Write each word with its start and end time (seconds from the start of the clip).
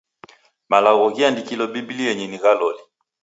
Malagho 0.71 1.05
ghiandikilo 1.15 1.63
Bibilienyi 1.73 2.25
ni 2.27 2.37
gha 2.43 2.51
loli. 2.59 2.81